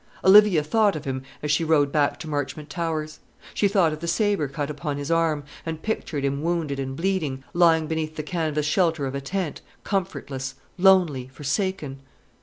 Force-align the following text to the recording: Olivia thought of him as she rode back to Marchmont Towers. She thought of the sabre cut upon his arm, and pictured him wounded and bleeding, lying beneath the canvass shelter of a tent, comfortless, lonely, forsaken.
Olivia 0.25 0.63
thought 0.63 0.95
of 0.95 1.05
him 1.05 1.21
as 1.43 1.51
she 1.51 1.63
rode 1.63 1.91
back 1.91 2.19
to 2.21 2.27
Marchmont 2.27 2.71
Towers. 2.71 3.19
She 3.53 3.67
thought 3.67 3.93
of 3.93 3.99
the 3.99 4.07
sabre 4.07 4.47
cut 4.47 4.67
upon 4.71 4.97
his 4.97 5.11
arm, 5.11 5.43
and 5.63 5.79
pictured 5.83 6.25
him 6.25 6.41
wounded 6.41 6.79
and 6.79 6.95
bleeding, 6.95 7.43
lying 7.53 7.85
beneath 7.85 8.15
the 8.15 8.23
canvass 8.23 8.65
shelter 8.65 9.05
of 9.05 9.13
a 9.13 9.21
tent, 9.21 9.61
comfortless, 9.83 10.55
lonely, 10.79 11.27
forsaken. 11.27 11.99